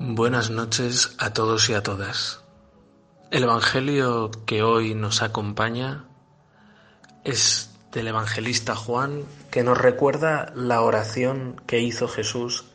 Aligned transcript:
Buenas 0.00 0.48
noches 0.48 1.16
a 1.18 1.32
todos 1.32 1.68
y 1.70 1.74
a 1.74 1.82
todas. 1.82 2.44
El 3.32 3.42
Evangelio 3.42 4.30
que 4.46 4.62
hoy 4.62 4.94
nos 4.94 5.22
acompaña 5.22 6.04
es 7.24 7.76
del 7.90 8.06
evangelista 8.06 8.76
Juan 8.76 9.24
que 9.50 9.64
nos 9.64 9.76
recuerda 9.76 10.52
la 10.54 10.82
oración 10.82 11.60
que 11.66 11.80
hizo 11.80 12.06
Jesús 12.06 12.66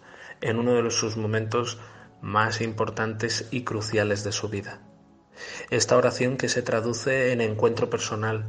en 0.41 0.59
uno 0.59 0.73
de 0.73 0.91
sus 0.91 1.15
momentos 1.15 1.77
más 2.21 2.59
importantes 2.59 3.47
y 3.51 3.63
cruciales 3.63 4.25
de 4.25 4.33
su 4.33 4.49
vida. 4.49 4.81
Esta 5.69 5.95
oración 5.95 6.35
que 6.35 6.49
se 6.49 6.61
traduce 6.61 7.31
en 7.31 7.39
encuentro 7.39 7.89
personal, 7.89 8.43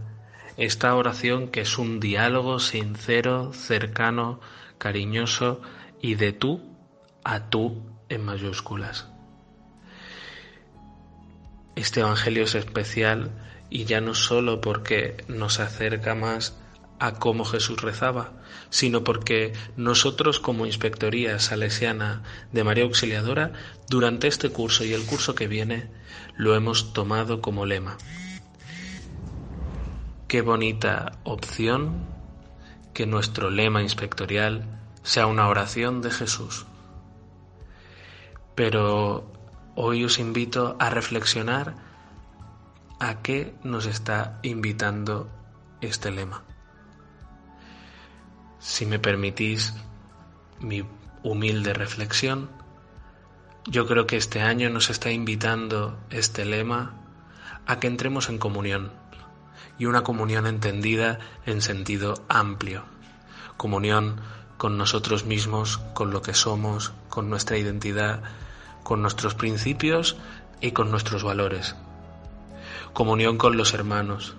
esta 0.56 0.96
oración 0.96 1.46
que 1.46 1.60
es 1.60 1.78
un 1.78 2.00
diálogo 2.00 2.58
sincero, 2.58 3.52
cercano, 3.52 4.40
cariñoso 4.78 5.60
y 6.00 6.16
de 6.16 6.32
tú 6.32 6.73
a 7.24 7.50
tú 7.50 7.82
en 8.08 8.24
mayúsculas. 8.24 9.08
Este 11.74 12.00
Evangelio 12.00 12.44
es 12.44 12.54
especial 12.54 13.32
y 13.70 13.84
ya 13.84 14.00
no 14.00 14.14
solo 14.14 14.60
porque 14.60 15.24
nos 15.26 15.58
acerca 15.58 16.14
más 16.14 16.56
a 17.00 17.14
cómo 17.14 17.44
Jesús 17.44 17.82
rezaba, 17.82 18.32
sino 18.70 19.02
porque 19.02 19.52
nosotros 19.76 20.38
como 20.38 20.66
Inspectoría 20.66 21.38
Salesiana 21.40 22.22
de 22.52 22.62
María 22.62 22.84
Auxiliadora, 22.84 23.52
durante 23.88 24.28
este 24.28 24.50
curso 24.50 24.84
y 24.84 24.92
el 24.92 25.04
curso 25.04 25.34
que 25.34 25.48
viene, 25.48 25.88
lo 26.36 26.54
hemos 26.54 26.92
tomado 26.92 27.40
como 27.40 27.66
lema. 27.66 27.96
Qué 30.28 30.40
bonita 30.40 31.18
opción 31.24 32.06
que 32.92 33.06
nuestro 33.06 33.50
lema 33.50 33.82
inspectorial 33.82 34.80
sea 35.02 35.26
una 35.26 35.48
oración 35.48 36.00
de 36.00 36.10
Jesús. 36.10 36.66
Pero 38.54 39.30
hoy 39.74 40.04
os 40.04 40.18
invito 40.18 40.76
a 40.78 40.90
reflexionar 40.90 41.74
a 43.00 43.22
qué 43.22 43.54
nos 43.64 43.86
está 43.86 44.38
invitando 44.42 45.28
este 45.80 46.10
lema. 46.10 46.42
Si 48.60 48.86
me 48.86 48.98
permitís 48.98 49.74
mi 50.60 50.84
humilde 51.22 51.74
reflexión, 51.74 52.48
yo 53.66 53.86
creo 53.86 54.06
que 54.06 54.16
este 54.16 54.42
año 54.42 54.70
nos 54.70 54.90
está 54.90 55.10
invitando 55.10 55.98
este 56.10 56.44
lema 56.44 56.94
a 57.66 57.80
que 57.80 57.86
entremos 57.86 58.28
en 58.28 58.38
comunión 58.38 58.92
y 59.78 59.86
una 59.86 60.02
comunión 60.02 60.46
entendida 60.46 61.18
en 61.46 61.62
sentido 61.62 62.24
amplio. 62.28 62.84
Comunión 63.56 64.20
con 64.56 64.78
nosotros 64.78 65.24
mismos, 65.24 65.78
con 65.94 66.10
lo 66.10 66.22
que 66.22 66.34
somos, 66.34 66.92
con 67.08 67.28
nuestra 67.28 67.58
identidad, 67.58 68.22
con 68.84 69.02
nuestros 69.02 69.34
principios 69.34 70.16
y 70.60 70.70
con 70.70 70.92
nuestros 70.92 71.24
valores. 71.24 71.74
Comunión 72.92 73.38
con 73.38 73.56
los 73.56 73.74
hermanos, 73.74 74.36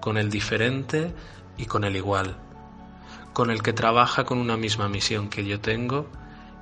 con 0.00 0.18
el 0.18 0.30
diferente 0.30 1.14
y 1.56 1.66
con 1.66 1.84
el 1.84 1.94
igual, 1.94 2.34
con 3.32 3.52
el 3.52 3.62
que 3.62 3.72
trabaja 3.72 4.24
con 4.24 4.38
una 4.38 4.56
misma 4.56 4.88
misión 4.88 5.28
que 5.28 5.44
yo 5.44 5.60
tengo 5.60 6.08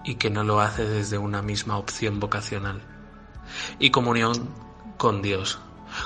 y 0.05 0.17
que 0.17 0.29
no 0.29 0.45
lo 0.45 0.61
hace 0.61 0.85
desde 0.85 1.17
una 1.17 1.41
misma 1.41 1.79
opción 1.79 2.21
vocacional. 2.21 2.83
Y 3.79 3.91
comunión 3.91 4.51
con 4.99 5.23
Dios, 5.23 5.59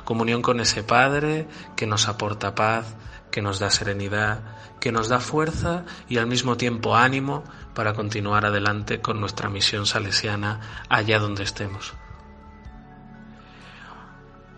comunión 0.06 0.40
con 0.40 0.60
ese 0.60 0.82
Padre 0.84 1.48
que 1.74 1.86
nos 1.86 2.08
aporta 2.08 2.54
paz, 2.54 2.94
que 3.30 3.42
nos 3.42 3.58
da 3.58 3.70
serenidad, 3.70 4.40
que 4.80 4.92
nos 4.92 5.08
da 5.08 5.20
fuerza 5.20 5.84
y 6.08 6.16
al 6.16 6.26
mismo 6.26 6.56
tiempo 6.56 6.96
ánimo 6.96 7.44
para 7.74 7.92
continuar 7.92 8.46
adelante 8.46 9.02
con 9.02 9.20
nuestra 9.20 9.50
misión 9.50 9.84
salesiana 9.84 10.84
allá 10.88 11.18
donde 11.18 11.42
estemos. 11.42 11.92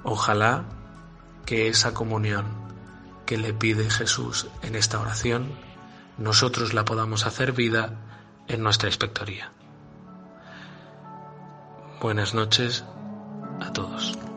Ojalá 0.05 0.65
que 1.47 1.69
esa 1.69 1.95
comunión 1.95 2.45
que 3.25 3.39
le 3.39 3.55
pide 3.55 3.89
Jesús 3.91 4.49
en 4.63 4.77
esta 4.77 5.01
oración, 5.01 5.49
nosotros 6.19 6.75
la 6.75 6.85
podamos 6.85 7.27
hacer 7.27 7.53
vida 7.53 7.95
en 8.49 8.63
nuestra 8.63 8.89
inspectoría. 8.91 9.51
Buenas 12.01 12.35
noches 12.35 12.85
a 13.61 13.73
todos. 13.73 14.28